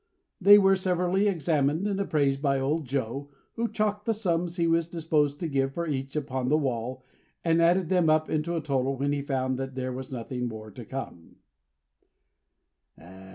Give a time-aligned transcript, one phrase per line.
[0.41, 4.87] They were severally examined and appraised by old Joe, who chalked the sums he was
[4.87, 7.03] disposed to give for each, upon the wall,
[7.45, 10.71] and added them up into a total when he found that there was nothing more
[10.71, 11.35] to come.